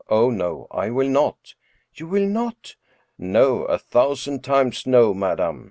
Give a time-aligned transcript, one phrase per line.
[0.09, 1.53] Oh, no, I will not'*
[1.93, 2.75] "You will not?""
[3.19, 5.59] No, a thousand times no, madam.